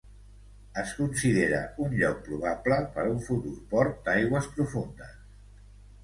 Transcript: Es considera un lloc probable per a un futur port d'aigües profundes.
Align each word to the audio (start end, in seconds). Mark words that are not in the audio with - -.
Es 0.83 0.91
considera 0.99 1.57
un 1.87 1.91
lloc 1.99 2.23
probable 2.29 2.79
per 2.95 3.03
a 3.09 3.11
un 3.17 3.19
futur 3.27 3.53
port 3.75 3.99
d'aigües 4.09 4.49
profundes. 4.55 5.13